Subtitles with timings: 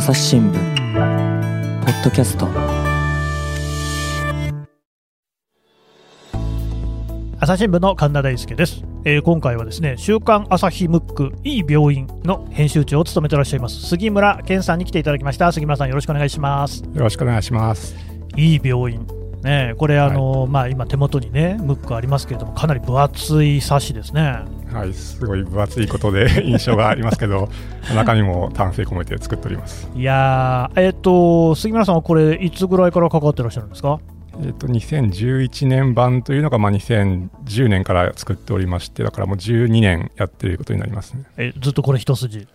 [0.00, 0.54] 朝日新聞
[1.84, 2.48] ポッドキャスト。
[7.38, 15.52] 朝日新聞の神田大輔です、えー今回はですね週刊朝日ムックいい病院の編集長を務めていらっしゃいます杉村健さんに来ていただきました。
[15.52, 16.82] 杉村さんよろしくお願いします。
[16.82, 17.94] よろしくお願いします。
[18.36, 19.06] いい病院
[19.42, 19.74] ね。
[19.78, 24.38] これあの、まあ今手元にねムックありますけれどもかなり分厚い冊子ですね。
[24.72, 27.48] はい、すごい分厚いことで 印象がありますけど、
[27.94, 29.88] 中身も丹精込めて作っております。
[29.94, 33.98] いやーえっ、と杉村さんはこれいつぐらいから関わってらっしゃるんですか？
[34.42, 41.24] えっ、と、2011年版というのが、まあ、2010年から作っておりまして、だからもう12年やってることになりますね。
[41.36, 42.46] えずっとこれ一筋？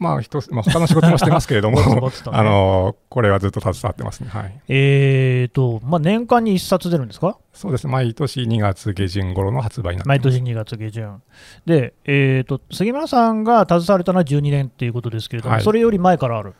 [0.00, 2.00] まあ、一つ、まあ、他の仕事もしてますけれども ね
[2.32, 4.30] あの、これはずっと携わってますね。
[4.30, 4.60] はい。
[4.68, 7.36] えーと、まあ、年間に1冊出るんですか？
[7.52, 10.18] そうですね、毎年2月下旬頃の発売になってます。
[10.24, 11.22] 毎年2月下旬。
[11.66, 16.54] で、えーと、杉村さんが携われたのは12年っていうことですけれども、はいそれより前からある？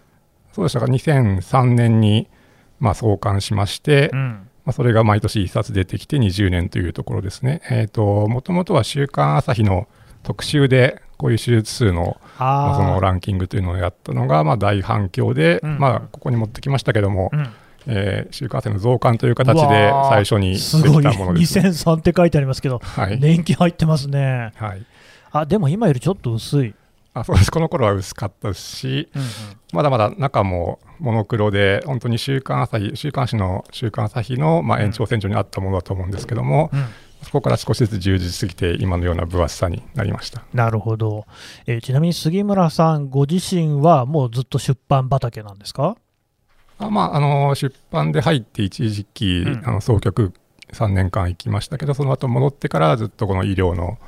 [0.53, 2.29] そうでしたか、2003年に、
[2.79, 4.47] まあ、創刊しまして、うん。
[4.67, 7.63] まあ、それが毎年1冊出てきて20年というところですね。
[7.71, 9.89] えっ、と、もともとは週刊朝日の
[10.23, 17.53] 特集で、こういう手術数のまあ、そのあランキングというのをやったのが、まあ、大反響で、うんまあ、ここに持ってきましたけども、あ、うん、
[17.87, 21.59] えー週刊朝日の増刊という形で最初にできすごい、たものです。
[21.59, 23.21] 2003って書いてありますけど、はい。
[23.21, 24.53] 年季入ってますね。
[24.57, 24.87] はい。
[25.33, 26.75] あ、でも今よりちょっと薄い。
[27.13, 27.51] あそうです。
[27.51, 29.29] この頃は薄かったですし、うんうん
[29.73, 36.85] まだまだ中もモノクロで、本当に週刊朝日、週刊誌の週刊朝日の、まあ、延長線上にあったものだと思うんですけども、うん
[37.23, 40.43] そこから少しずつ充実してきて、今のような分厚さになりました。
[40.55, 41.27] なるほど、
[41.67, 45.97] えーちなみに杉村さんご自身はもうずっと出版畑なんですか？
[46.79, 49.63] あまあ、あの出版で入って一時期、うん。
[49.67, 50.33] あの総局
[50.73, 53.99] 3年間行きましたけど、その後戻ってからずっとこの医療の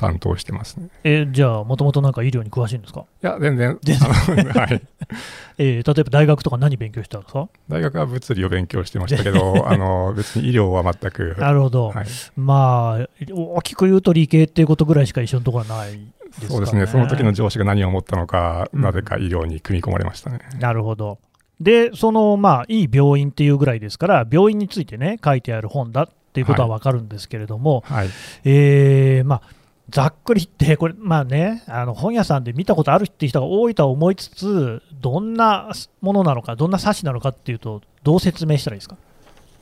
[0.00, 0.88] 担当してますね。
[1.04, 4.82] えーじゃあ、もともとなんか医療に詳しいんですか、いや、全然、全あの はい、
[5.58, 7.48] えー例えば大学とか何勉強してたんですか？
[7.68, 12.06] 大学は物理を勉強してましたけど、 あの別に医療は全く、なるほど、はい、
[12.36, 18.82] まあ、大きく言うと理系っていうことぐらいしか一緒のところはないね、そうですね、その時の上司が何を思ったのか、うん。
[18.82, 20.38] なぜか医療に組み込まれましたね。
[20.60, 21.18] なるほど。
[21.60, 28.08] で、その、まあ、いい病院っていうぐらいですから、病院についてね、書いてある本だっていうことはわかるんですけれども、はい、
[28.44, 29.42] えーまあ、
[29.90, 38.96] ざっくり言って、これ、まあね、あの本屋さんで見たことあるっていう人が多いとは思いつつ、どんなものなのか、どんな冊子なのかっていうと、どう説明したらいいですか？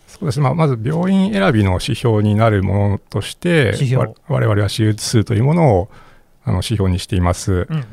[0.06, 5.88] そうですね、まあ、まず病院選びの指標になるものとして、指標わ我々は手術数というものを
[6.44, 7.66] あの指標にしています。
[7.68, 7.84] うんうん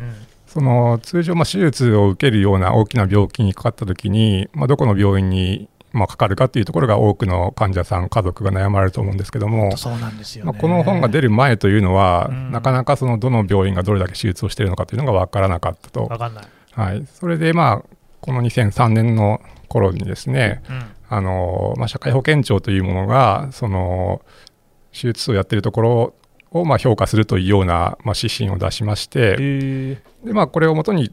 [0.48, 10.52] その通常、まあ、手術を受けるような大きな病気にかかったときに、まあ、どこの病院に、まあ、かかるかというところが多くの患者さん、家族が悩まれると思うんですけども、そうなんですよ、ね。
[10.52, 12.52] まあ、この本が出る前というのは、うん。
[12.52, 16.46] なかなかそのどの病院がどれだけ手術をしているのかというのが分からなかったと、わかんない。
[16.72, 19.40] はい、それで、まあ、この2003年の
[19.70, 20.84] 頃にですね、うん。
[21.08, 24.22] あのまあ、社会保険庁というものが、その
[24.92, 26.14] 手術をやっているところ
[26.52, 31.12] をまあ評価するというような、まあ、指針を出しまして、えでまあ、これをもとに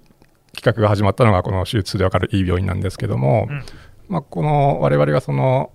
[0.55, 3.65] 企画が始まったのがこの手術で分かるいい病院なんですけども、うん
[4.13, 5.71] まあ、この我々がその、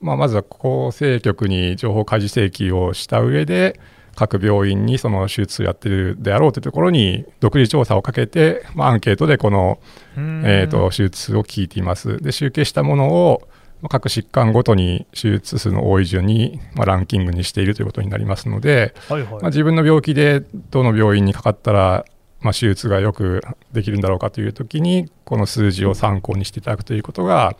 [0.00, 3.78] まあ、まずは厚生局に情報開示請求をした上で
[4.16, 12.16] 各病院にその手術をやってるであろうというところに独自調査をかけて、まあ、アンケートでこの、ーえー、と手術を聞いています。
[12.16, 13.48] で集計したものを
[13.80, 19.32] まあ各疾患ごとに手術数の多い順に、まあ、ランキングにしているということになりますので、はいはい。
[19.34, 20.40] まあ、自分の病気で
[20.70, 22.04] どの病院にかかったら、
[22.40, 27.56] まあ、手術がよくできるんだろうかというときにこの数字を参考にしていただくということが、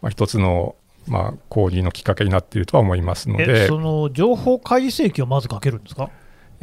[0.00, 0.74] まあ、一つの、
[1.06, 6.10] まあ、講義のきっかけになっているとは思いますのえでそ、の情報開示請求をまずかけるんですか？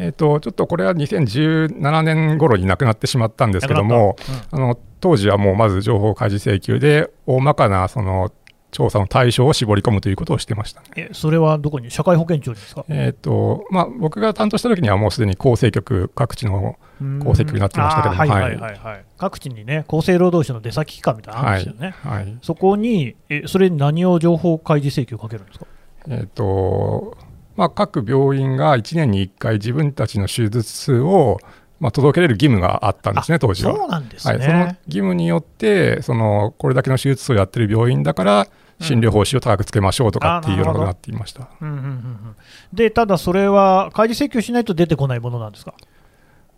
[0.01, 4.15] えー、とちょっとこれは2017年頃に亡くなってしまったんですけども、
[4.49, 8.31] あの当時はもうまず情報開示請求で大まかなその
[8.71, 10.87] 調査の対象を絞り込むということをしてましたね。
[10.95, 11.89] えそれはどこに？
[11.89, 12.85] 社会保険庁にですか？
[12.89, 16.77] えーとまあ、僕が担当した時にはもうすでに厚生局各地の
[17.19, 25.65] 功績になってましたけどもはいははいいはいはい、各地にね、厚生労働省の出先機関みたいなのあるんですよね、はいそこに、えそれに何を情報開示請求かけるんですか？
[26.07, 27.17] えーと
[27.55, 31.39] まあ、各病院が1年に1回自分たちの手術数を、
[31.81, 33.75] まあ、届けれる義務があったんですね、当時は。
[33.75, 38.47] そうなんですね、はい、その義務によってその、これだけの手術をやってる病院だから、
[38.81, 41.49] 診療報酬を高くつけましょうとかっていうようなことになっていました。
[41.61, 42.35] うんうんうんうん
[42.73, 45.73] でただそれは開示請求しないと出てこないものなんですか？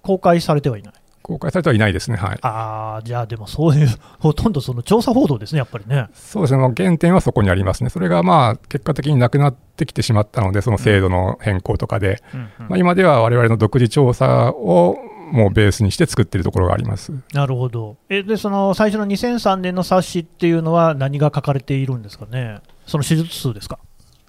[0.01, 0.93] 公開されてはいない。
[1.23, 2.17] 公開されてはいないですね。
[2.17, 2.39] はい。
[2.41, 3.87] ああ、じゃあでもそういう、
[4.19, 6.07] ほとんどその調査報道ですね、やっぱりね。
[6.13, 6.59] そうですね。
[6.59, 7.91] まあ原点はそこにありますね。
[7.91, 14.97] それがまあ、結果的になくなってきてしまったので、その制度の変更とかで、うんうんまあ、今では我々の独自調査を、
[15.31, 17.13] もうベースにして作ってるところがあります。
[17.33, 17.97] なるほど。
[18.09, 23.79] えで、その最初の2003年の冊子っていうのは、何が書かれているんですかね、その手術数ですか？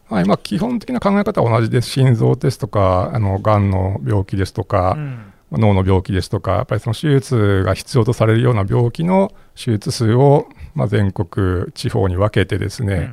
[0.08, 1.88] はいまあ、基本的な考え方は同じです。
[1.90, 13.12] 心臓ですとか、あのがんの病気ですとか、うん脳の病気ですとか、やっぱりその手術が必要とされるような病気の手術数を、まあ、全国、地方に分けてですね、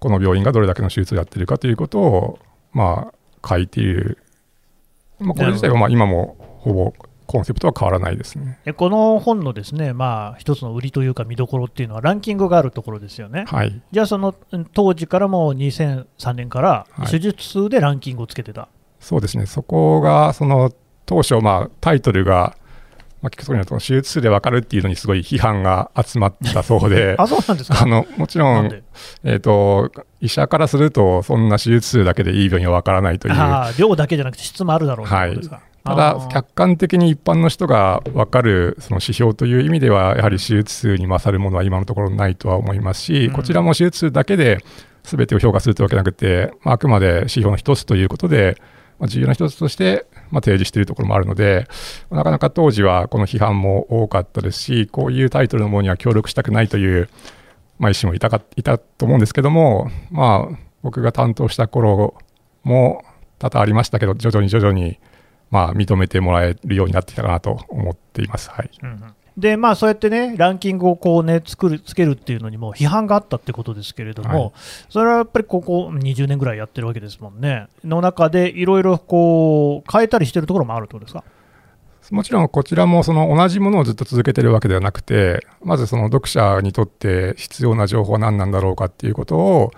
[0.00, 2.38] この病院がどれだけの手術をやってるかということを、
[2.72, 3.12] ま
[3.42, 4.16] あ、書いている、
[5.18, 6.92] まあ、これ自体はまあ今もほぼ
[7.26, 8.58] コンセプトは変わらないですね。
[8.66, 13.44] えこの本のですね、まあ、一つの売りというか見どころっていうのは、ランキングがあるところですよね。
[13.48, 18.68] はい、じゃあ、そのうん当時からも2003年からはい手術数でランキングをつけてた。
[19.00, 20.70] そうですね、そこがその
[21.06, 22.56] 当初、まあ、タイトルが、
[23.22, 27.82] まあ、聞くとによると手術数で分かるっていうのにすごい批判が集まった そうであ、そうなんですか？
[27.82, 28.66] あのもちろん
[29.24, 29.90] えー、と
[30.20, 33.34] 医者からすると、そんな手術数だけでいい病院は分からないという、
[33.78, 35.56] 量だけじゃなくて質もあるだろうというはいことですか？
[35.56, 43.32] たあー、だ客観的に一般の人が分かるその指標という意味では、やはり手術数に勝るものは今のところないとは思いますし、うん。
[43.32, 44.64] こちらも手術数だけで
[45.02, 48.56] 全てを評価するというわけなくて、まあ、あくまで指標の一つということで、
[48.98, 51.68] まあ、重要な一つとして、まあ、提示しているところもあるので、
[52.10, 57.08] なかなか当時はこの批判も多かったですし、こういうタイトルのものには協力したくないという、
[57.78, 62.14] まあ、意思もいたかいたと思うんですけども、まあ、僕が担当した頃
[62.62, 63.04] も
[63.38, 64.98] 多々ありましたけど、徐々に徐々に、
[65.54, 68.50] まあ、認めてもらえるようになってきたかなと思っています。
[68.50, 74.52] はい、うんうんで、まあ、そうやってね、ランキングをこう、ね、作るつけるっていうのにも批判があったってことですけれども、はい
[74.88, 81.24] それはやっぱりここ20年ぐらいやってるわけですもんね、の中でいろいろこう変えたりしてるところもあるってことですか？
[82.12, 89.72] もちろんこちらもその同じものをずっと続けてるわけではなくて、まずその読者にとって必要な情報は何なんだろうかっていうことを、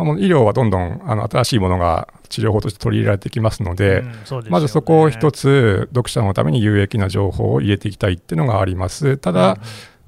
[0.00, 9.18] まあ、もう医療はどんどんあの新しいものが治療法として取り入れられてきますので、うんでねまずそこを一つ読者のために有益な情報を入れていきたいっていうのがあります。
[9.18, 9.58] ただ、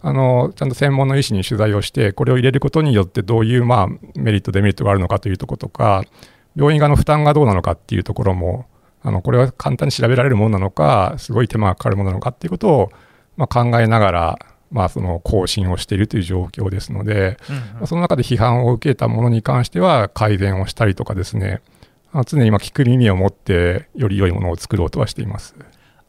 [0.00, 6.04] あのちゃんと専門の医師に取材をして、これを入れることによってどういう、まあ、メリット、デメリットがあるのかというところとか、
[6.56, 8.66] 病院側の負担がどうなのかっていうところも、
[9.02, 12.90] あのこれは簡単に調べられるものなのか、すごい手間がかかるものなのかっていうことを、
[13.36, 14.38] まあ、考えながら、
[14.72, 21.60] まあ、その更新をしているという状況ですので、うんうんまあその中で批判を受けたものに関しては改善をしたりとかですね、
[22.26, 25.54] 常に今聞く耳を持って、より良いものを作ろうとはしています。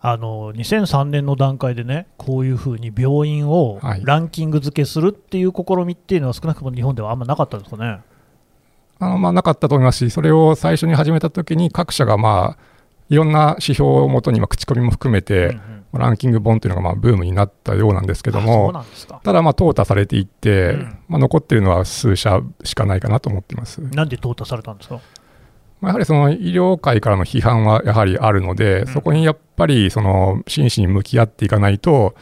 [0.06, 8.02] あの2003年の段階でね、こういうふうに病院をはいランキング付けするっていう試みっていうのは、少なくとも日本ではあんまなかったんですかね？
[9.00, 12.64] あのまあ、なかったと思いますし、それを最初に始めたときに、各社が、まあ、
[13.10, 18.86] いろんな指標をもとに、まあ口コミも含めて、うんうんランキング本というのがまあブームになったようなんですけども。
[19.24, 23.82] ただ、まあ淘汰されていって、うんまあ、残っているのは数社しかないかなと思ってます。
[23.82, 25.00] なんで淘汰されたんですか？
[25.82, 32.16] まあ、やはりその医療界からの批判はやはりあるので、うんそこにやっぱりその真摯に向き合っていかないと、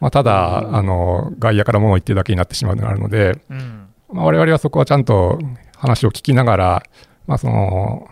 [0.00, 5.38] まあ、ただ、あの外野から物を言ってるだけになってしまうのがあるので、うんまあ、我々はそこはちゃんと
[5.76, 6.82] 話を聞きながら、
[7.26, 8.08] まあ、その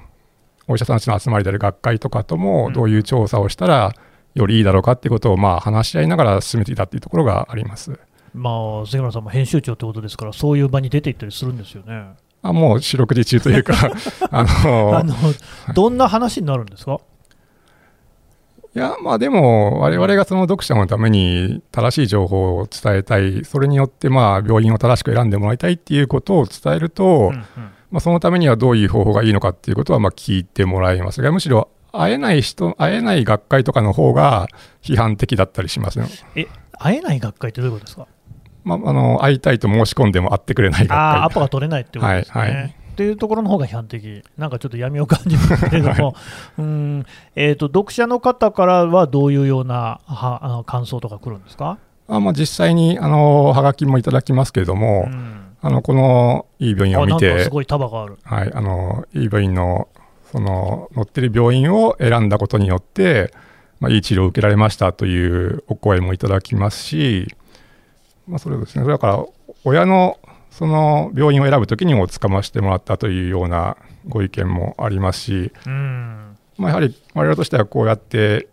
[0.66, 3.94] お医者さんたちの集まりである学会とかともうんどういう調査をしたら
[4.36, 7.98] よりいいだろうかっていうことをまあ話し合いながら進めていたっていうところがあります。
[8.34, 12.10] まあ、杉村さんも編集長ってことですから、そういう場に出ていったりするんですよね。
[12.42, 13.74] あもう四六時中というか
[14.30, 15.14] あのあの
[15.74, 17.00] どんな話になるんですか？
[18.74, 27.42] いやまあでも我々がその読者のために正しい情報を伝えたいそれによってまあ病院を正しく選んでもらいたいっていうことを伝えると、うんうん
[27.90, 34.48] まあ、そのためにはどういう方法がいいのかっていうことはまあ聞いてもらいますがむしろ会えない人会えない学会とかの方が
[34.82, 36.06] 批判的だったりしますね。
[36.34, 36.46] え、
[36.78, 38.06] 会えない学会ってどういうことですか？
[38.64, 42.40] まあ、あの会いたいと申し込んでも会ってくれない学会ああ、アポが取れないってことですね。
[42.40, 46.14] はいはいっていうところの方が批判的、なんかちょっと闇を感じますけれども、
[46.56, 51.76] うんえーと、読者の方からはどういうようなはあの感想とか来るんですか、
[52.08, 58.18] あまあ、実際にあのはがきもいただきますけれども、うんあのこのいい病院をあ見てなんかすごい束がある。
[58.22, 59.88] はい、あのいい病院の
[60.30, 63.32] その載ってる病院を選んだことによって、
[63.80, 67.34] まあ、いい治療を受けられましたというお声もいただきますし、
[68.26, 68.86] まあ、それですね。
[68.86, 69.24] だから
[69.64, 70.18] 親の
[70.50, 73.76] その病院を選ぶときにもつかましてもらったというような
[74.08, 76.36] ご意見もありますし、うん。
[76.56, 78.48] まあ、やはり我々としてはこうやって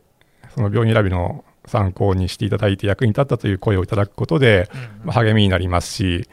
[0.54, 5.08] その病院選びの参考にしていただいて役に立ったという声をいただくことで、うん。
[5.08, 6.28] まあ、励みになりますし、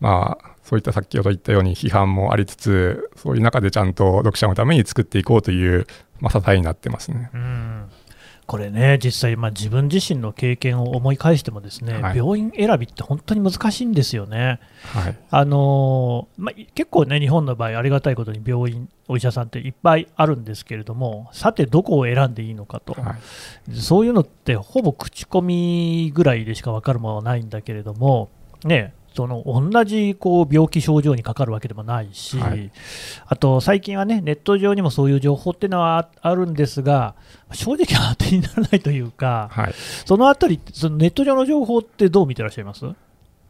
[0.00, 5.84] まあ、そういった先ほど言ったように批判もありつつ、そういう中でちゃんと読者のために作っていこうという、
[6.20, 7.28] まあ、支えになってますね。
[7.34, 7.90] うん。
[8.46, 12.16] これね、実際、まあ、自分自身の経験を思い返しても、ですね、はい。
[12.16, 14.60] 病院選びって本当に難しいんですよね。
[14.92, 23.16] はい、あのーまあ、結構ね、日本の場合、ありがたいことに病院、お医者さんっていっぱいあるんですけれども、さて、どこを選んでいいのかと、は
[23.68, 28.30] い、そういうのって、ほぼ口コミぐらいでしか分かるものはないんだけれども、
[28.64, 32.70] ね、その同じこう病気症状にかかるわけでもないし、はい。
[33.26, 37.14] あと最近はね、ネット上にもそういう情報っていうのはああるんですが、
[37.52, 39.74] 正直当てにならないというか、はい、
[40.06, 42.86] そのあたり、そのネット上の情報ってどう見てらっしゃいます？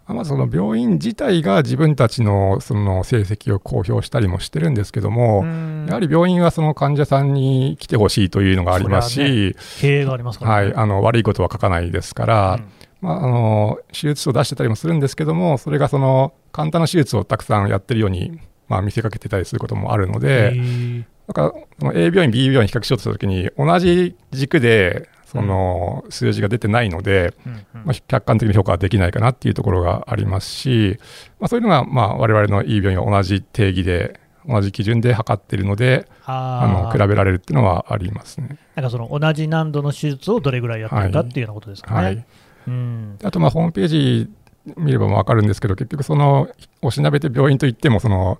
[0.08, 5.44] まずその病院自体が自分たちのその成績を公表したりもしてるんですけども、
[5.86, 10.66] やはり病院はその患者さんに来てほしいというのがありますし、経営がありますから、ね。
[10.66, 18.38] はい、あの悪いことは書かないですから、うんまあ、あの手術を出してたりもするんですけども、それがその簡単な手術をたくさんやってるように、
[18.68, 27.34] まあ、見せかけてたりすることもあるのへで、ーだからその A 病院、B 病院比較しようとしたときに、同じ軸でその数字が出てないので、
[27.72, 30.98] まあ、客観的に評価はできないかなっていうところがありますし、
[31.38, 38.58] まあ、そういうのがまあ我々の E 病院は同じ定義で、同じ基準で測っているので、あのあ比べられるっていうのはありますね。
[38.74, 42.02] なんかその同じ難度の手術をどれぐらいやってるかっていうようなことですかね。
[42.02, 42.26] はい、
[42.66, 43.16] うん。
[43.18, 44.30] であとまあホームページ
[44.76, 46.48] 見れば分かるんですけど、結局、その
[46.82, 48.38] おしなべて病院といっても、その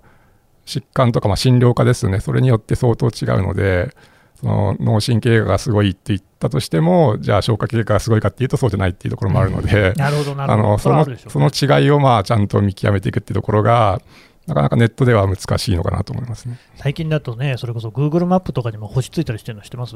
[0.65, 3.95] 疾患とかまあ診療科ですね、それによって相当違うので、
[4.39, 10.77] その脳神経がすごいって言ったとしても、じゃあ消化器科がすごいかっていうと、そうじゃないっていうところもあるので、なるほど、なるほど。
[10.77, 14.01] そのその違いをまあちゃんと見極めていくっていうところが、
[14.47, 16.59] なかなかネットでは難しいのかなと思いますね。
[16.75, 19.95] 最近だとね、それこそ Google マップとかにも星ついたりしてるの知ってます？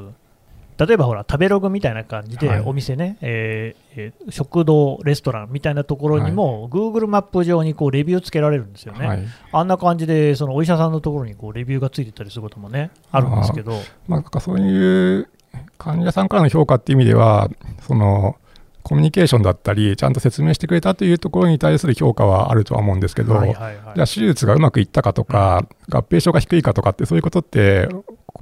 [0.77, 2.61] 例えばほら、食べログみたいな感じで、はい。
[2.65, 9.07] お店ね、えーえー食堂、レストランみたいなところにも、Google マップ上にこうレビューつけられるんですよね。
[9.07, 9.23] はい。
[9.53, 15.29] あんな感じで、そのお医者さんのところにこうレビューがついてたりすることもね、あるんですけど、まあ、なんかそういう
[15.77, 17.49] 患者さんからの評価っていう意味では、
[17.81, 18.35] その
[18.83, 23.95] コミュニケーションだったり、ちゃんと説明してくれたというところに対する評価はあるとは思うんですけど、はいはいはい。
[23.95, 27.89] じゃあ手術がうまくいったかとか、合併症が低いかとかって、そういうことって、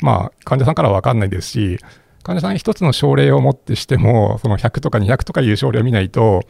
[0.02, 1.80] まあ、患者さんからは分かんないですし、
[2.24, 6.44] 患者さん一つの症例をもってしても、その100とか200とかいう症例を見ないと、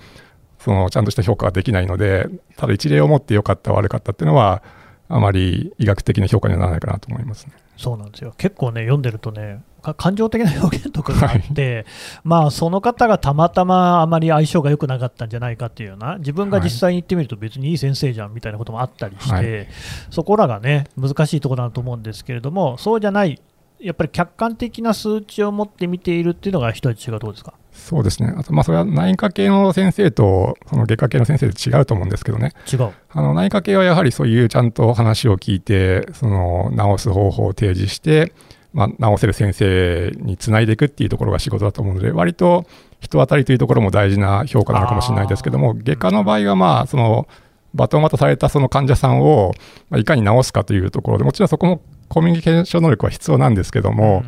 [0.60, 4.64] そのちゃんとした評価ができないので、ただ一例をもって良かった、悪かったっていうのは、
[5.10, 7.54] あまり医学的な評価にはならないかなと思いますね。
[7.76, 8.34] そうなんですよ。
[8.38, 11.86] 結構ね、読んでるとね、か感情的な表現とかがあって、
[12.24, 19.68] まあその方がたまたまあまり相性が良くなかったんじゃないかっていうような、自分が実際に行ってみると別にいい先生じゃんみたいなこともあったりして、はい。
[20.10, 23.40] そこらがね、難しいところだと思うんですけれども、そうじゃない、
[23.84, 27.54] やっぱり客観的な数値を持って見ているっていうのが一つ違うとですか？
[27.74, 28.34] そうですね。
[28.38, 32.54] あと、まあ、それは内科系の先生と、その外科系の先生で違うと思うんですけどね。
[32.72, 32.92] 違う。
[33.10, 38.34] あの内科系はやはりそういうちゃんと話を聞いて、その治す方法を提示して、
[38.74, 42.66] まあ、治せる先生につないでいくっていうところが仕事だと思うので、割と
[43.00, 47.28] 人当たりというところも大事な評価なのかもしれないですけども、外科の場合は、まあ、その
[47.74, 49.52] バトン渡されたその患者さんを、
[49.90, 51.82] まあ、いかに治すかというところで、もちろんそこも
[52.14, 54.24] コミュニケーション能力は必要なんですけども、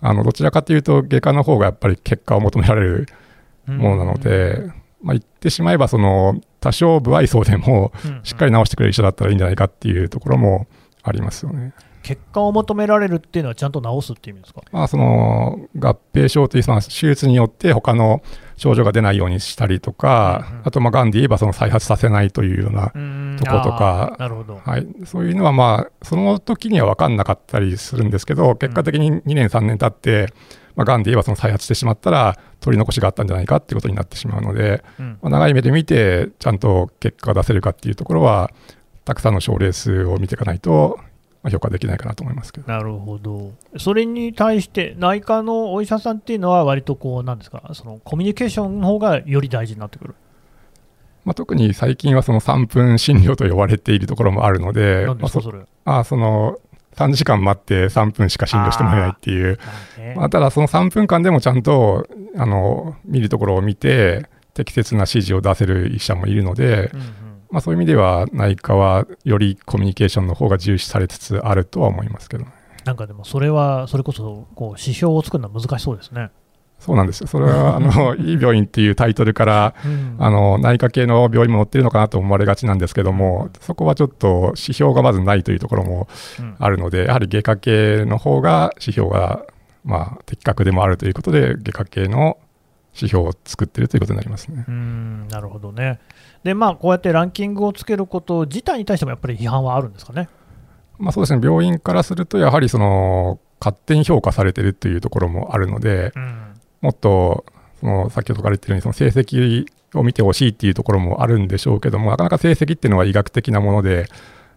[0.00, 3.06] あのどちらかというと、外科の方がやっぱり結果を求められる
[3.68, 3.76] うん。
[3.78, 4.62] ものなので、
[5.02, 10.66] まあ、言ってしまえばその、多少不愛想でも、うんしっかり治してくれる医者だったらいいんじゃないかっていうところも
[11.02, 11.74] ありますよね。
[12.06, 14.62] 結果を求められるっていうのはちゃんと治すっていう意味ですか？
[14.70, 18.22] まあ、その合併症というその手術によって他の
[18.56, 20.62] 症状が出ないようにしたりとか、うんうん。
[20.66, 23.36] あとまあがんで言えばその再発させないというような、うん。
[23.40, 24.14] とことか。
[24.20, 24.60] なるほど。
[24.64, 30.32] はい、そういうのはまあその時には分かんなかったりするんですけど結果的に2年3年経って、
[30.76, 35.18] まあ、がんで言えばその再発してしまったら取り残しがあったんじゃないかっていうことになってしまうので、うん。
[35.22, 38.52] まあ、長い目で見てちゃんと結果が出せるかっていうところは
[39.04, 41.00] たくさんの症例数を見ていかないと、
[41.46, 42.66] まあ、評価できないかなと思いますけど。
[42.66, 43.52] なるほど。
[43.78, 50.16] それに対して、内科のお医者さんっていうのは、割とこう、なんですか、そのコミュニケーションの方がより大事になってくる？
[51.24, 55.06] まあ、特に最近はその3分診療と呼ばれているところもあるので。
[55.84, 56.58] あその
[56.96, 59.58] 3時間待って3分しか診療してもらえないっていう、
[59.98, 67.25] ねまあ、ただその3分間でもちゃんとあの見るところを見て、適切な指示を出せる医者もいるので、うんうん
[67.56, 72.52] まあ、そういう意味では内科はよりコミュニケーションの方が重視されつつあるとは思いますけどね。
[72.84, 76.28] なんかでも、それは、それこそ、こう、指標を作るのは難しそうですね。
[76.78, 77.28] そうなんですよ。
[77.28, 86.08] それは、あの、 いい病院っていうタイトルから、うんあの、内科系の病院も載ってるのかなと思われがちなんですけども、そこはちょっと指標がまずないというところも
[86.38, 89.46] うんあるので、やはり外科系の方が指標が、
[89.82, 92.36] まあ、的確でもあるということで、外科系の
[92.96, 94.64] 指標を作ってるということになりますね。
[94.66, 96.00] うん、なるほどね。
[96.42, 100.28] で、まあ、こうやってランキングをつけること自体に対しても、やっぱり批判はあるんですかね？
[100.98, 106.52] まあそうですね、病院からすると、やはりその、勝手に評価されてるというところもあるので、うん。
[106.82, 107.46] もっと
[107.80, 114.06] その先ほどから言ってるようにその成績を見てほしいっていうところもあるんでしょうけどもなかなか成績っていうのは医学的なもので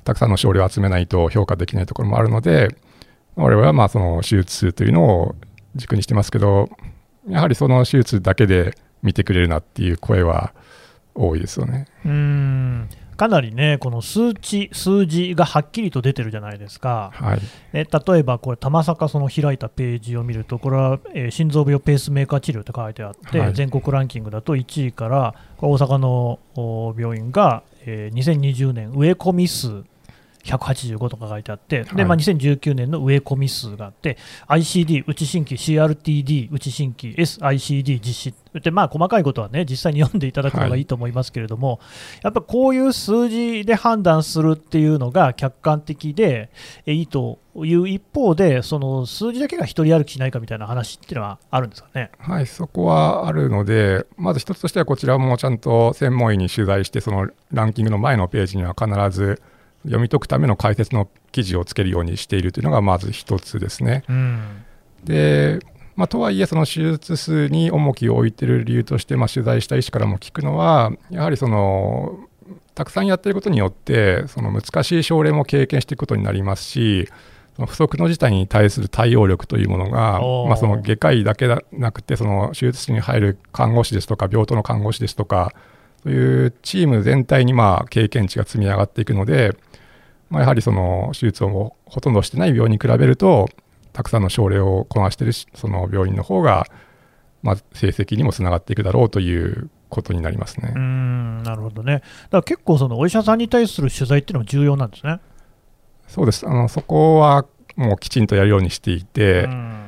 [0.04, 2.76] たくさんの症例を集めないと評価できないところもあるので
[3.36, 5.36] 我々はまあその手術数というのを
[5.76, 6.70] 軸にしてますけど
[7.30, 10.54] やはりその手術だけで見てくれるなっていう声は
[11.16, 11.88] 多いですよね。
[12.06, 12.90] うん。
[13.20, 17.40] かなりね、この数値、数字がはっきりと出てるじゃないですか、はい、
[17.74, 26.40] え例えばこれ、たまさかその開いたページを見ると、これは、えー、心臓病ペースメーカー治療って書いてあって、はい、全国ランキングだと1位から、大阪の
[26.98, 29.84] 病院が、えー、2020年、植え込み数
[30.58, 41.80] 185とか書いてあって、でまあ、2019年の植え込み数があって、ICD、内新規、CRTD、内新規、SICD 実施で、まあ、細かいことはね、実際に読んでいただくのがいいと思いますけれども、はい、
[42.24, 46.50] やっぱこういう数字で判断するっていうのが客観的で
[46.86, 52.10] いいという一方で、その数字だけが一人歩きしないかみたいな話っていうのはあるんですかね？
[52.18, 59.42] はい、そこはあるので、まず一つとしては、こちらもちゃんと専門医に取材して、そのランキングの前のページには必ず
[59.84, 64.04] 読み解くための解説の記事をつけるようにしているというのがまず一つですね。
[64.10, 64.66] うん、
[65.04, 65.60] で、
[65.96, 72.20] まあ、とはいえその手術数に重きを置いている理由として、まあ、取材した医師からも聞くのはやはりその
[72.74, 77.10] たくさんやっていることによってその難しい症例も経験していくことになりますし
[77.58, 85.54] その不測の事態に対する対応力というものが、まあ、その外科医だけでなくてその手術室に入る看護師ですとか病棟の看護師ですとか
[86.04, 89.56] そういうチーム全体にまあ経験値が積み上がっていくので
[90.30, 93.50] まあ、やはりその手術をほとんどしてない病院に比べると
[93.94, 96.68] たくさんの症例をこなしているその病院の方が、
[97.42, 100.72] まあ、成績にもつながっていくだろうということになりますね。
[100.76, 101.94] うんなるほどね。
[101.94, 105.20] だから結構そのお医者さんに対する取材っていうのも重要なんですね。
[106.08, 106.48] そうです。
[106.48, 109.79] あのそこはもうきちんとやるようにしていて、まあ、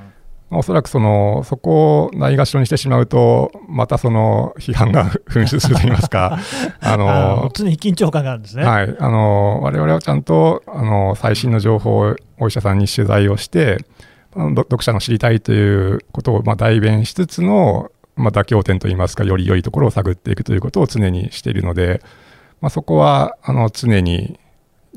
[0.53, 6.39] おそらくそのそこをないがしろにしてしまうと、またその批判が 噴出するといいますか、
[6.81, 8.63] あの常に緊張感があるんですね。
[8.65, 13.77] はい、あの我々はちゃんとあの最新の情報をお医者さんに取材をして、
[14.35, 22.01] 読者の知りたいということをまあ代弁しつつの、まあ、妥協点といいますか、より良いところを探っていくということを常にしているので、
[22.59, 24.37] まあ、そこはあの常に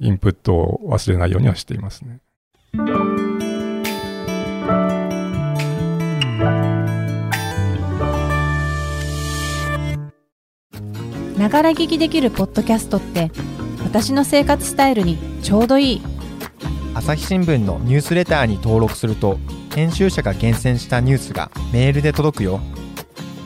[0.00, 2.18] インプットを忘れないようにはしていますね。
[11.54, 13.30] ながら聞きできるポッドキャストって
[13.84, 16.02] 私の生活スタイルにちょうどいい。
[16.96, 19.38] 朝日新聞のニュースレターに登録すると
[19.72, 22.58] 編集者が厳選したニュースがメールで届くよ。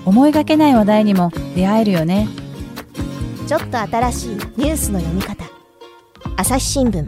[0.07, 2.29] 思いがけない話題にも出会えるよね。
[3.47, 5.45] ちょっと新しいニュースの読み方。
[6.39, 7.07] 朝日新聞。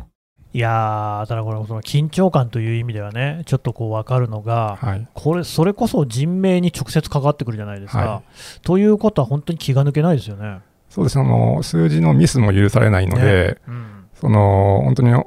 [0.52, 8.22] いやただこれ、その緊張感という意味ではね、ちょっとこう分かるのが、はい、これ、それこそ人命に直接かかってくるじゃないですか、は
[8.58, 10.58] い、ということは本当に気が抜けないですよね。
[10.90, 13.56] そうですあの数字のミスも許されないので、ね。
[13.68, 15.24] うん、その本当に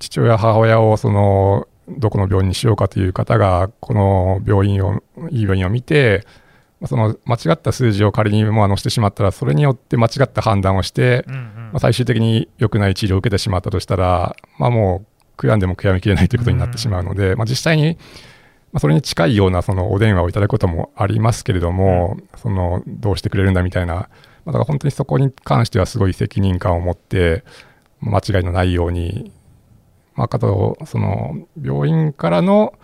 [0.00, 6.26] 父親、母親をそのどこの病院にしようかという方が、この病院を、いい病院を見て、
[6.86, 15.04] その間違った数字を仮にも載せてしまったら、それによって間違った判断をして、うんうん、まあ、最終的に良くない治療を受けてしまったとしたら、まあ、も
[15.36, 17.98] う悔やんでも悔やみきれないということになってしまうので、うん、まあ、実際に、
[18.72, 24.08] まあ、それに近いようなそのお電話をいただくこともありますけれども、うん、そのどうしてくれるんだみたいな、まあ、
[24.46, 27.44] だから本当にそこに関してはすごい責任感を持って、
[28.00, 29.32] 間違いのないように、
[30.14, 32.74] まあ、かとその病院からの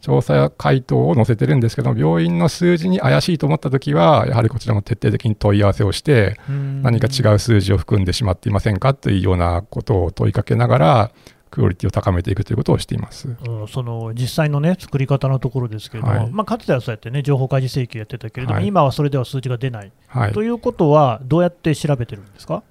[0.00, 11.12] 調査回答を載せてるんですけど病院の数字に怪しいと思ったときはやはりこちらも徹底的に問い合わせをして何か違う数字を含んでしまっていませんかというようなことを問いかけながら
[11.52, 22.62] クオリティを高めていくということをしています、うん、その実際の、ね、作り方のところですけれども、はい、まあ、かつてはそうやって、ね、情報開示請求やってたけれども、はい、今はそれでは数字が出ない、はい、ということは、どうやって調べてるんですか？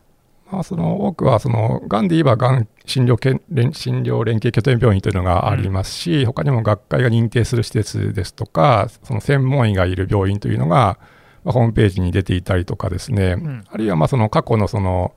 [0.52, 3.41] まあ、その多くはその、がんで言えばがん診療けん
[3.72, 10.98] 診療連携拠点病院というのがありますし、うん、他にも学会が認定する施設ですとか、その専門医がいる病院というのが、
[11.46, 15.13] まあ、ホームページに出ていたりとかですね、うん、あるいはまあその過去のその、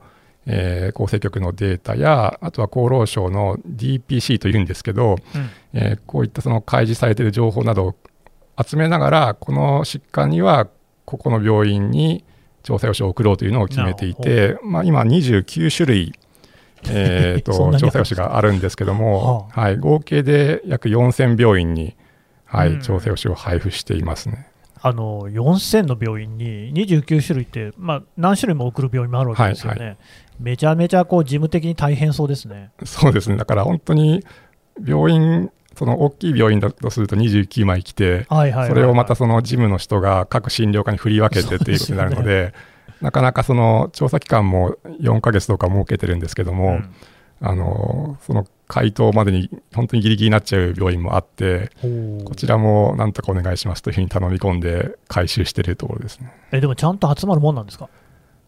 [0.47, 7.95] えー、厚生局のデータや、あとは厚労省の DPC というんですけど、うん、えー、こういったその開示されている情報などを
[8.63, 10.67] 集めながら、この疾患には
[11.05, 12.23] ここの病院に
[12.63, 16.13] 調査用紙を送ろうというのを決めていて、まあ、今29種類、
[16.89, 21.95] えー と調査用紙があるんですけども、はい、合計で約4000病院に、
[22.45, 24.47] はい、調査用紙を配布していますね。
[24.81, 29.97] あの4000の病院に29種類って、まあ、何種類も送る病院もあるわけですよね、はいはい、
[30.39, 32.71] めちゃめちゃこう事務的に大変そうですね。
[32.83, 33.37] そうですね。
[33.37, 34.23] だから本当に
[34.85, 38.69] 病院その大きい病院だとすると29枚来て、はいはいはいはい。
[38.69, 42.53] それをまたその事務の人が各診療科に振り分けてっていうことになるので、
[43.01, 46.93] なかなかその調査期間も4ヶ月とか設けてるんですけども、うん。
[47.41, 51.69] あのその回答までに本当にギリギリになっちゃう病院もあって、
[52.23, 56.33] こちらもなんとかお願いしますというふうに頼み込んで回収してるところですね。
[56.53, 57.89] えでもちゃんと集まるもんなんですか？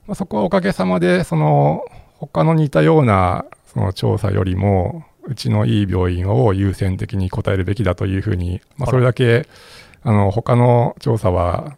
[0.07, 1.83] まあ、そこはおかげさまで、その
[2.15, 9.45] 他の似たようなその調査よりも、うちのいい病院を優先的に答えるべきだというふうに、まあ、それだけ
[10.01, 11.77] あの他の調査は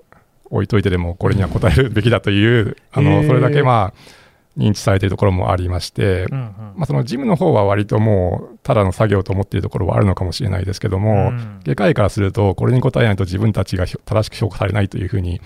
[0.51, 4.19] 置いといてでも、これには答えるべきだという、あのそれだけまあ
[4.57, 6.45] 認知されているところもありまして、うんうん。
[6.75, 11.59] まあ、その事務の方は割ともう、ただの作業と思っているところはあるのかもしれないですけども、うん。
[11.63, 15.39] 外科医からすると、これに答えないと自分たちが正しく評価されないというふうに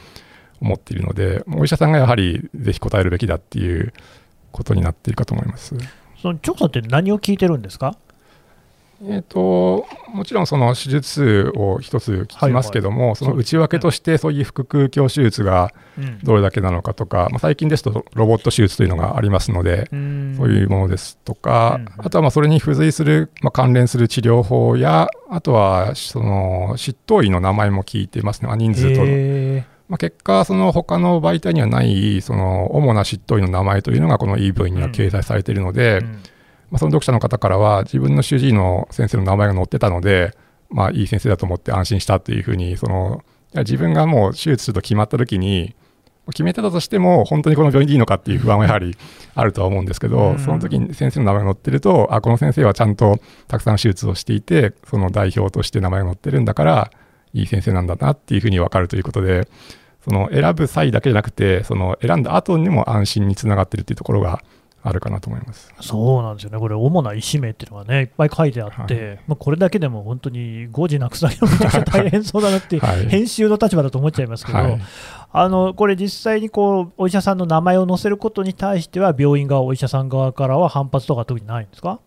[0.63, 3.93] 思っているので、お医者さんがやはりぜひ答えるべきだっていう
[4.51, 5.75] ことになっているかと思います。
[6.21, 7.95] その調査って何を聞いてるんですか？
[9.05, 16.19] えー、ともちろんその手術を一つ聞きますけども、その内訳としてそういう腹腔鏡手術がうん。
[16.23, 20.35] どれだけなのかとか、まあ、最近ですとロボット手術というのがありますので、うん。
[20.37, 22.05] そういうものですとか、うん。
[22.05, 29.01] あとはまあそれに付随する、まあ、関連する治療法や、あとはその執刀医の名前も聞いていますね、まあ人数と。
[29.03, 36.11] へまあ、結果、その他の媒体にはない、その主な執刀医の名前というのが、この e 病院には掲載されているので、ーうん。
[36.11, 36.17] ま
[36.77, 40.35] あ、その読者の方からは、自分の主治医の先生の名前が載ってたので、
[40.69, 43.23] まあ、いい先生だと思って安心したというふうに、その
[43.55, 45.75] 自分がもう手術すると決まった時に、
[46.27, 48.95] 決めてたとしても、本当にこの病院でいいのかっていう不安はやはり
[49.35, 50.39] あるとは思うんですけど、うん。
[50.39, 56.91] その時に先生の名前が載ってると、あ、この先生はちゃんとたくさん手術をしていて、その代表として名前が載ってるんだから、
[57.33, 59.47] いい先生なんだなっていうふうに分かるということで、
[60.03, 64.41] その選ぶ際だけじゃなくて、その選んだ後にも安心につながってるっていうところが
[64.85, 65.73] あるかなと思います。
[65.79, 69.19] そうなんですよね、これ、主な医師名っていうのがね、いっぱい書いてあって、はい。
[69.27, 73.07] まあ、これだけでも本当に誤字なくさげるのめちゃくちゃ大変そうだなって、はい。
[73.07, 74.81] 編集の立場だと思っちゃいますけど、はい。
[75.31, 82.01] あのこれ、実際にこうお医者さんの名前を載せることに対しては、病院側、お医者さん側からは反発とか特にないんですか？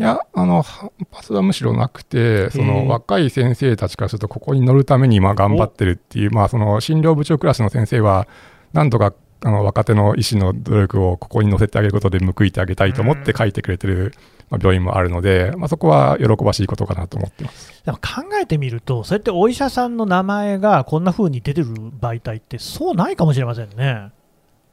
[0.00, 8.26] いや、あの、反発はむしろなくて、そへのー若い先生たちからすると、ここに乗るために今頑張ってるっていう、まあ、その診療部長クラスの先生は、
[8.72, 14.12] なんとかあの若手の医師の努力をここに乗せてあげることで報いてあげたいと思って書いてくれてる、
[14.50, 17.82] まあ、病院もあるので、まあ、そこは喜ばしいことかなと思ってます。
[17.84, 24.12] でも考えてみると、そうやってお医者さんの名前がこんな風に出てる媒体って、そうないかもしれませんね。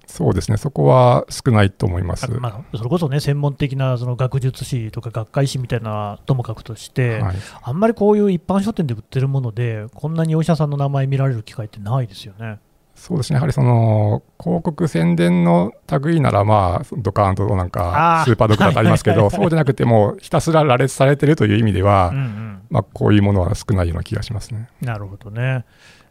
[0.07, 2.25] そうですね、そこは少ないと思います。
[2.25, 12.59] あまあ、それこそね、専門的なその学術誌とか学会誌みたいなともかくとして、はいあんまりこういう一般書店で売ってるもので、こんなにお医者さんの名前見られる機会ってないですよね。
[12.97, 24.69] そうですね、やはりその広告宣伝の類なら、まあ、ドカーンとなんかスーパードクターってありますけど、そうじゃなくても、ひたすら羅列されてるという意味では、うんうん、まあ、こういうものは少ないような気がしますね。
[24.81, 25.65] なるほどね。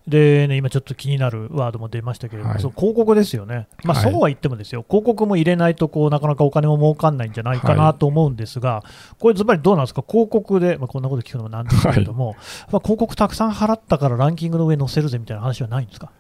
[0.07, 2.63] でね、今ちょっと気になるワードも出ましたけれども、はい。
[2.63, 4.13] そう広告ですよね、まあ、はい。
[4.13, 8.85] そうは言ってもですよ、広告も入れないとこうなかなかお金も儲かんないんじゃないかなと思うんですが、
[9.19, 12.37] これ、ずばりどうなんですか、広告で、まあ、こんなこと聞くのもなんですけれども、
[12.71, 16.11] まあ、広告たくさん払ったからランキングの上に載せるぜみたいな話はないんですか？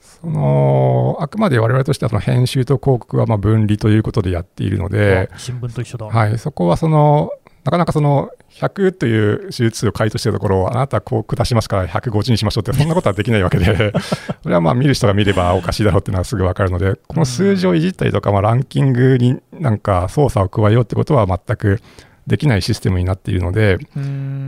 [0.00, 6.06] そのあくまで我々としてはその編集と広告はまあ分離ということでやっているので、あ新聞と一緒だ。
[6.06, 7.30] はい、そこはその
[7.66, 13.92] なかなかその100という手術数を回答しているところをあなたはこう下しますから150にしましょうってそんなことはできないわけで
[14.44, 21.80] それはまあ見る人が見ればおかしいだろうっていうのはすぐ分かるのでこの数字をいじったりとか、まあ、ランキングになんか操作を加えようってことは全く
[22.28, 23.78] できないシステムになっているので、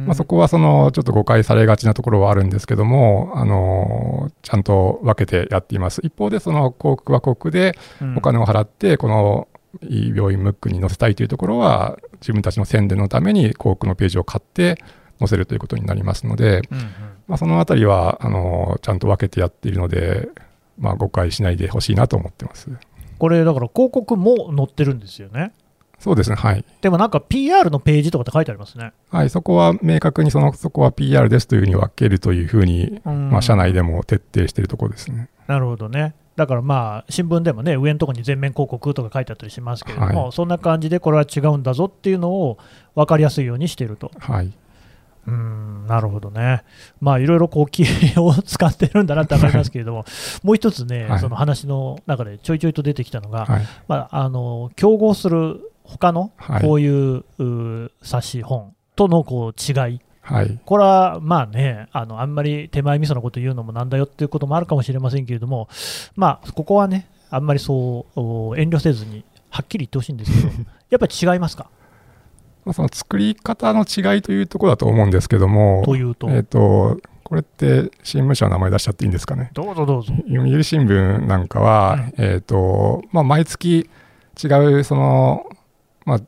[0.06, 6.00] まあ、そこはそのちょっと誤解されがちなところはあるんですけども、あのちゃんと分けてやっています。
[6.02, 9.46] 一方で、その広告は広告でうんお金を払って、この
[9.82, 14.82] いい病院ムックに載せたいというところは、自分たちの宣伝のために広告のページを買って
[15.18, 16.84] 載せるということになりますので、うんうん
[17.28, 20.28] まあ、そのあたりはあのちゃんと分けてやっているので、
[20.78, 22.70] まあ、誤解しないでほしいなと思ってます。
[23.18, 25.52] これ、だから広告も載ってるんですよね？
[25.98, 26.64] そうですね、はい。
[26.80, 28.92] でもなんか PR のページとかって書いてありますね。
[29.10, 35.28] はい、そこは明確にその、そこは PR ですというふうに分けるというふうに、うんまあ、社内でも徹底しているところですね。
[35.48, 36.14] なるほどね。
[36.38, 42.58] だからまあ、新聞でもね、上のところに全面広告とか書いてあったりしますけれども、はいそんな感じでこれは違うんだぞっていうのを
[42.94, 44.12] 分かりやすいようにしていると。
[44.20, 44.46] はい。
[44.46, 46.62] うーん、なるほどね。
[47.00, 47.82] まあ、いろいろこう、気
[48.16, 50.04] を使ってるんだなってわかりますけれども、
[50.44, 53.66] もう一つね、はいその話の中でちょいちょいと出てきたのが、はい。
[53.88, 60.60] まあ、あの競合する他のはいこういう,、う冊子、本とのこう違い、はい。
[60.64, 65.68] これはまあねあの、あんまり手前味噌なこと言うのもなんだよっていうこともあるかもしれませんけれども、
[66.16, 70.52] まあ、ここはね、あんまりそうお遠慮せずに、はっきり言ってほしいんですけど、
[70.90, 71.70] やっぱり違いますか、
[72.66, 79.50] まあ、その作り方の違いというところだと思うんですけども、というと、えっ、と、これって新聞社の名前出しちゃっていいんですかね？
[79.54, 80.12] どうぞどうぞ。
[80.28, 83.88] 読売新聞なんかは、えっ、と、まあ、毎月
[84.42, 85.46] 違う、その、
[86.04, 86.20] まあ、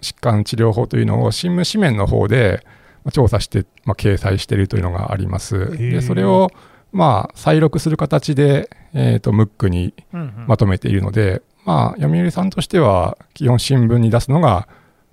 [0.00, 2.76] 疾患治療法というのを新聞紙面の方でまあ
[3.12, 5.56] 調査して、まあ、掲載しているというのがあります。
[5.56, 6.50] ーで、それを、
[6.92, 14.68] まあ、再録する形で、えっ、と、ムックにうんうんまとめているので、まあ、読売さんとしては、基本新聞に出すのが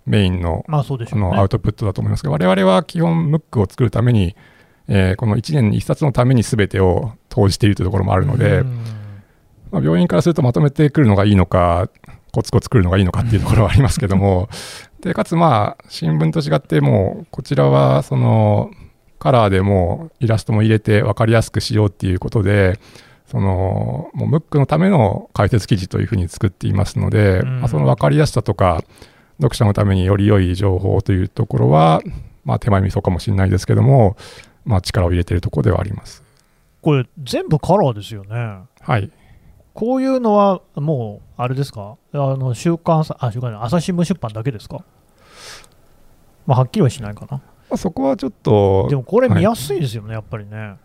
[0.05, 1.25] メインのまあそうでしょうね。
[1.27, 4.35] あのアウトプットだと思いますが、我々は基本、ムックを作るために、
[4.87, 8.83] えーこの1年に1冊のために全てを投じているというところもあるので、うん
[9.71, 11.89] まあ、病院からするとまとめてくるのがいいのか、
[12.31, 14.49] コツコツ来るのがいいのかっていうところはありますけども、
[15.05, 18.71] でかつ、まあ、新聞と違って、もう、こちらはその
[19.19, 22.79] カラーでもイラストも入れて分かりやすくしようっていうことで、
[23.27, 28.83] そのもうムックのための解説記事というふうに作っていますので、うんまあ、その分かりやすさとか、
[29.37, 32.01] 読者のためにより良い情報というところは、
[32.43, 34.17] まあ、手前味噌かもしれないですけども、
[34.63, 36.23] まあ、力を入れているところではあります。
[36.81, 38.59] これ、全部カラーですよね。
[38.81, 39.11] はい。
[39.75, 44.85] こういうのはもう、あれですか、あの週刊さ、あ、週刊朝日新聞出版だけですか、
[46.45, 47.37] まあ、はっきりはしないかな。
[47.37, 50.77] まあ、そこはちょっと、でもこれ見やすいですよね、やっぱりね。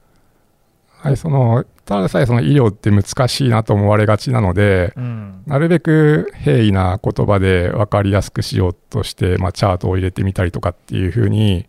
[1.03, 5.43] はい、そのただでさえその医療って難しいなと思われがちなので、うん。
[5.47, 11.67] なるべく平易な言葉で分かりやすくしようとして、まあ、チャートを入れてみたりとかっていうふうに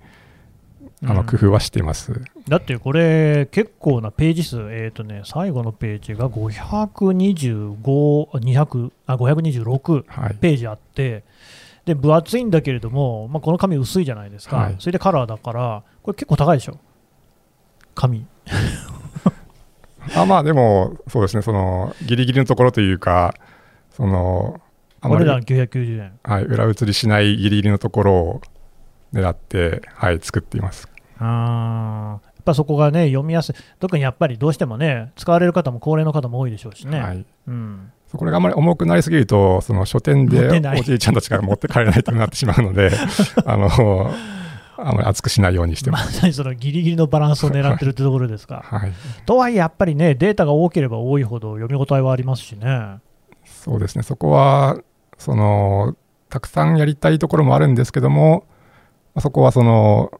[1.04, 2.22] あうんの工夫はしています。
[2.48, 7.76] だってこれ、結構なページ数、えっ、とね、最後のページが525、
[8.34, 11.24] 200あ526はい、ページあって、
[11.86, 16.78] で分厚いんだけれども、まあ、この紙薄いじゃないですか、はいそれでカラーだから、これ結構高いでしょ、
[17.96, 18.26] 紙。
[20.16, 23.36] あまあでもそうですねそのギリギリのところというか
[23.92, 24.60] その
[25.00, 26.20] あまり、お値段990円。
[26.24, 28.42] はい、裏写りしないギリギリのところを
[29.14, 30.88] 狙って、はい、作っています。
[31.18, 37.00] あーやっぱそこがね、読みやすい、特にやっぱりどうしてもね、使われる方も高齢の方も多いでしょうしね。
[37.00, 42.92] はいうん、これがあまり重くなりすぎると、その書店でおじいちゃんたちが持って帰れないとなってしまうので、
[43.46, 44.12] あの、
[44.78, 46.20] あまり熱くしないようにしてまます。
[46.20, 48.64] さにそのギリギリのバランスを狙ってるってところですか。
[48.66, 48.94] はい。
[49.26, 52.98] とはいえ、やっぱりね、データが多ければ多いほど読み応えはありますしね。
[53.46, 54.04] そうですね。
[54.04, 54.78] そこは、
[55.18, 55.96] その、
[56.30, 58.46] たくさんやりたいところもあるんですけども、
[59.14, 60.12] まあそこはその、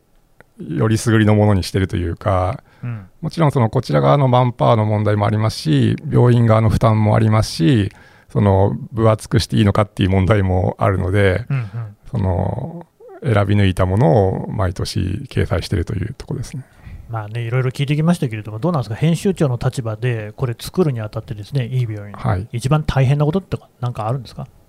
[0.60, 3.10] よりすぐりのものにしてるというか、うん。
[3.22, 7.92] もちろんそのこちら側のマンパワーの問題もありますし、病院側の負担もありますし、
[8.30, 11.68] その分厚くしていいのかっていう問題もあるので、うんうん。
[12.10, 12.86] その
[13.24, 16.66] 選び抜いたものを毎年掲載しているというところですね。
[17.10, 22.48] まあね、いろいろ聞いてきましたけれども、どうなんですか、編集長の立場で、これ作るにあたってですね、いい病院、はい。
[22.54, 24.61] 一番大変なことってなんかあるんですか、まあ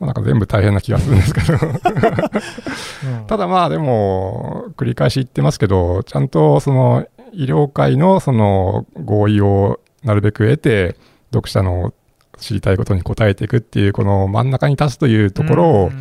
[0.00, 3.26] なんか全部大変な気がするんですけど、うん。
[3.26, 10.96] ただまあでも、繰り返し言ってますけど、ちゃんとその医療界のその合意をなるべく得て、
[11.32, 11.94] 読者の
[12.36, 15.92] 知りたいことに答えていくっていう、この真ん中に立つというところを、うん。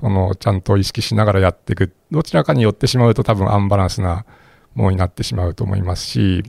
[0.00, 4.24] そのちゃんと意識しながらやっていく、どちらかに寄ってしまうと、多分アンバランスな
[4.74, 6.42] ものになってしまうと思いますし、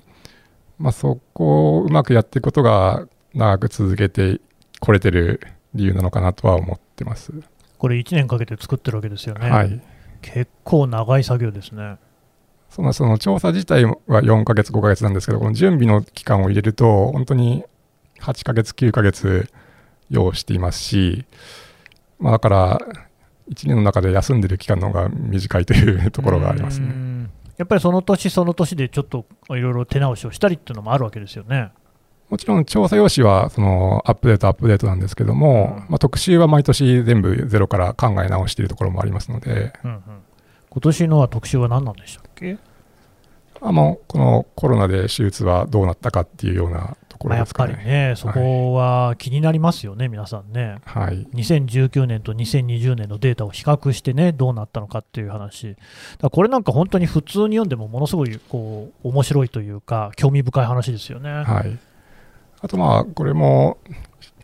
[0.77, 4.41] まあ、そこをうまくやっていくことが長く続けて
[4.80, 5.39] これてる
[5.73, 7.34] 理由なのかなとは思ってます。
[7.77, 9.81] これ1年かけて作ってるわけですよね、はい。
[10.21, 11.97] 結構長い作業ですね。
[12.69, 17.65] そのその調査自体は4ヶ月、5ヶ月なんですけど、この準備の期間を入れると、本当に
[18.19, 19.49] 8ヶ月、9ヶ月
[20.10, 21.25] 要していますし、
[22.19, 22.79] まあ、だから、
[23.49, 26.88] 1年の中で休んでる期間の方が短いというところがありますね。
[26.88, 27.31] うん
[27.62, 31.71] やっぱりその年その年でちょっといろいろ手直しをしたりっていうのもあるわけですよね。
[32.32, 40.02] もちろん調査用紙はそのアップデート、アップデートなんですけども、うんまあ、特集は毎年全部ゼロから考え直しているところもありますので、うんうん
[40.74, 42.58] 今年のは特集は何なんでしたっけ、
[43.60, 47.94] あもうこのコロナで手術はどうなったかっていうようなとこまあ、やっぱろですかね。
[47.94, 50.78] りね、そこは気になりますよね、皆さんね。
[50.86, 55.76] はい、2019年と2020年のデータを比較してね、どうなったのかっていう話、
[56.20, 61.30] だこれなんか本当に普通に読んでも、ものすごいこう面白いというか、興味深い話ですよね。
[61.30, 61.78] はい。
[62.62, 63.78] あとまあ、これも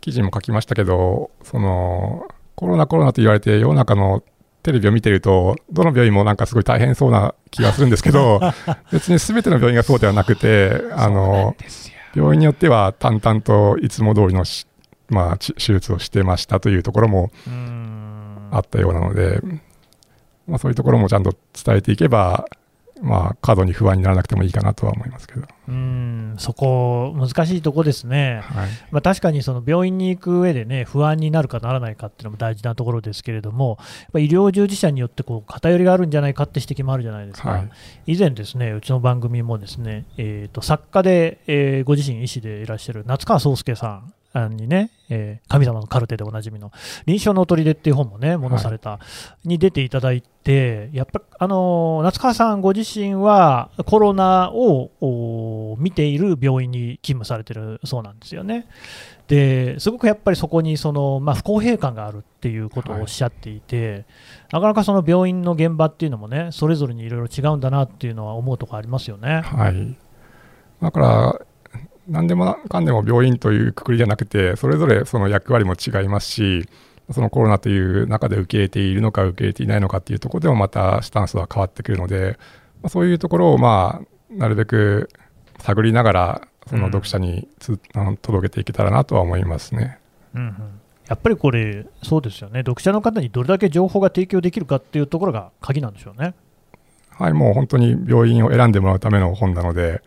[0.00, 4.22] 記事にも書きましたけど、そのコロナ、コロナと言われて、世の中の
[4.62, 8.40] テレビを見てると、どの病院もなんかすごい大変そうな気がするんですけど、
[8.92, 11.56] 別に全ての病院がそうではなくて、あの
[12.14, 14.66] 病院によっては淡々といつも通りのし、
[15.08, 17.30] まあ、ち手術をしてましたというところも
[18.50, 19.40] あったようなので、
[20.48, 22.46] まあ、そういうところもちゃんと伝えていけば、
[23.02, 25.42] まあ、過度に不安にならなくてもいいかなとは思いますけど。
[25.68, 37.70] うんそこ、難しいとこですね、はい、まあ、確かにその病院に行く上でね、不安になるかならないかっていうのも大事なところですけれども、やっぱ医療従事者によってこう偏りがあるんじゃないかって指摘もあるじゃないですか、はい
[38.06, 44.12] 以前、ですねうちの番組もですね、えーと作家で、えーご自身医師でいらっしゃる夏川壮介さん。
[44.34, 46.70] にね、えー神様のカルテでおなじみの
[47.06, 49.00] 臨床の砦っていう本もね、ものされた、
[49.44, 58.66] に出ていただいて、やっぱあの夏川さんご自身はコロナを見ている病院に勤務されてるそうなんですよね。
[59.28, 64.06] ですごくやっぱりそこにその、まあ、不公平感があるっていうことをおっしゃっていて、
[64.52, 69.42] なかなかその病院の現場っていうのもね、それぞれにいろいろ違うんだなっていうのは思うところありますよね。
[69.42, 69.96] はい、
[70.80, 71.40] だから、
[72.08, 76.68] 何でもかんでも病院というくくりじゃなくて、それぞれその役割も違いますし、
[77.12, 82.38] そのコロナという中で受け入れているのか受け入れていないのかっていうところでもまたスタンスは変わってくるので、
[82.82, 85.08] まあ、そういうところをまあなるべく
[85.58, 89.98] 探りながらその読者につ、あの届けていけたらなとは思いますね。
[90.34, 90.54] うんうん
[91.08, 96.34] やっぱりこれ、そうですよね、読者の方にどれだけ情報が提供できるかっていうところが鍵なんでしょうね。
[97.08, 100.02] はい、もう本当に病院を選んでもらうための本なので、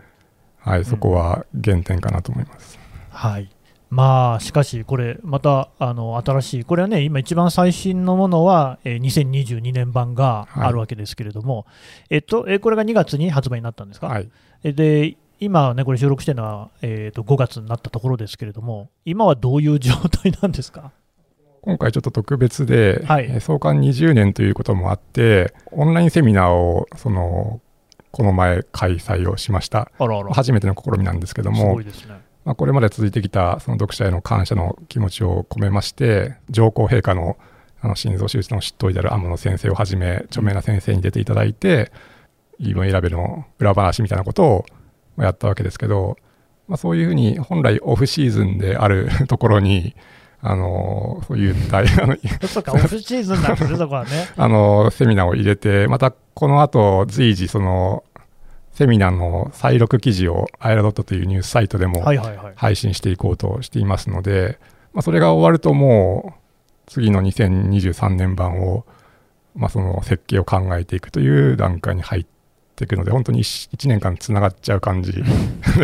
[0.62, 2.80] はい、そこは原点かなと思います。
[3.10, 3.50] はい。
[3.89, 11.65] まあ、しかし、これ、またあの新しい、これはね、今、一番最新のものは、えー2022年版があるわけですけれども、
[12.10, 14.30] えっとえーこれが2月に発売になったんですか、はい、
[14.63, 20.91] えで今ね、これ収録してるのは、えーと5月になったところですけれども、今はどういう状態なんですか？
[21.63, 23.26] 今回ちょっと特別で、はい。
[23.26, 27.60] えー創刊20年ということもあって、オンラインセミナーをその
[28.12, 29.91] この前開催をしました。
[29.97, 32.15] あらあら、初めての試みなんですけどもすごい、ですね。
[32.43, 37.38] まあ、これまで続いてきたその読者への感謝の気持ちを込めまして、上皇陛下の
[37.84, 41.91] あの心臓手術の執刀医である天野先生をはじめ、著名な先生に出ていただいて、
[42.60, 44.65] 言い分選べの裏話みたいなことを
[45.17, 46.17] まあやったわけですけど、
[46.67, 49.95] まあ、そういうふうに本来オフシーズンである ところに、
[50.43, 54.10] あのそういう大 あのそうか、オフシーズンなんですね、そこはね。
[54.36, 58.04] あのセミナーを入れて、またこの後随時その
[58.73, 62.04] セミナーの再録記事をアイラドットというニュースサイトでも。
[62.56, 64.58] 配信していこうとしていますので、
[64.93, 66.41] まあ、それが終わるともう
[66.88, 68.86] 次の2023年版を、
[69.56, 72.25] まあ、その設計を考えていくという段階に入っ
[72.82, 75.22] ていくので本当に 1, 年間つながっちゃう感じ で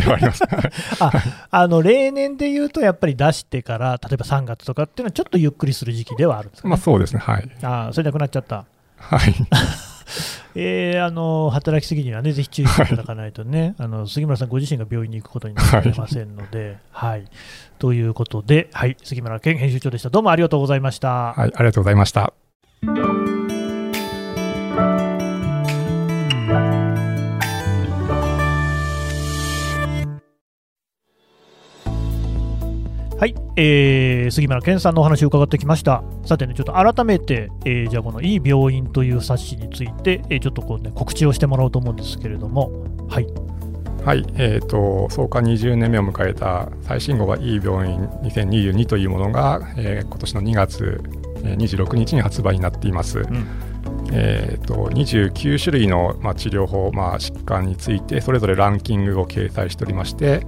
[0.08, 0.44] はあります。
[1.50, 6.70] あの例年で言うと、やっぱり出してから、例えば3月とかっていうのは、ちょっとゆっくりする時期ではあるんですか、ね？
[6.72, 8.66] まあそうですねはい、ああそれなくなっちゃった。
[8.98, 9.36] はい、
[10.56, 17.26] えーあの働きすぎにはね、ぜひ注意していただかないとね、あの杉村さんご自身が病院に行くことになりませんので、はい。
[17.80, 20.10] ということで、はい、杉村健編集長でした。
[20.10, 21.34] どうもありがとうございました。
[21.34, 22.34] はい、ありがとうございました。
[33.20, 36.04] はい、えー杉村健さんのお話を伺ってきました。
[36.24, 42.72] さてね、ちょっと改めて、えーじゃあこのいい病院という冊子について、えーちょっとこうね、告知をしてもらおうと思うんですけれども、
[43.10, 43.28] はい。
[44.06, 51.02] はい、えー、と創刊20年目を迎えた最新号がいい病院2022というものが、えー今年の2月
[51.44, 53.22] えー26日に発売になっています。
[53.22, 53.26] ん
[54.12, 60.46] えー、と29種類の、まあ、治療法、まあ、疾患についてそれぞれランキングを掲載しておりまして、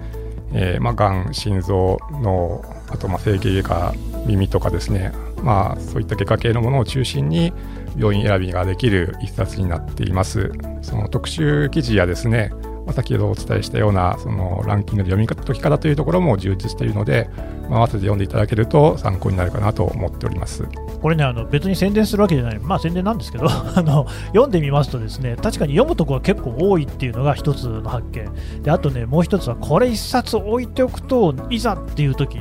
[0.54, 3.94] えーまあ、がん、心臓、脳、あとまあ整形外科、
[4.26, 5.12] 耳とかですね、
[5.44, 7.54] まあ、そういった外科系のものを中心に
[7.98, 10.52] 病院選びができる一冊になっています。
[10.82, 12.52] その特集記事やですね、
[12.86, 17.30] まあ、先ほどお伝えしたようなそのランキングの読み解き方というところも充実しているので、
[17.70, 20.64] まあ、合わせて読んでいただけると参考になるかなと思っております。
[21.02, 28.62] これね、あの別に宣伝するわけじゃない、まあ宣伝なんですけど、 あの読んでみますとですね、確かに読むところが結構多いっていうのが一つの発見。
[28.64, 32.40] で、あとね、もう一つは、これ一冊置いておくと、いざっていう時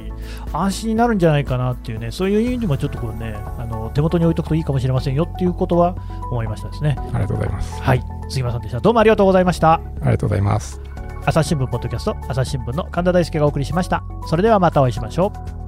[0.53, 5.97] 安心になるんじゃないかなっていうね、そういう意味でもちょっとこうね、あの手元に置いとくといいかもしれませんよっていうことは
[6.31, 6.97] 思いましたですね。
[6.99, 7.83] ありがとうございます。
[7.83, 8.81] はい、杉村さんでした。
[8.81, 9.75] どうもありがとうございました。
[9.75, 10.81] ありがとうございます。
[11.25, 14.03] 朝日新聞ポッドキャスト、朝日新聞の神田大輔がお送りしました。
[14.27, 15.33] それではまたお会いしましょ
[15.65, 15.68] う。